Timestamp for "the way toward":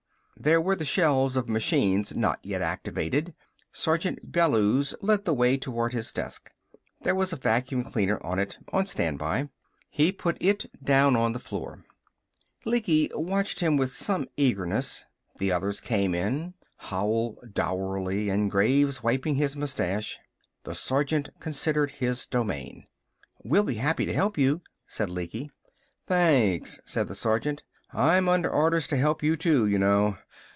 5.23-5.93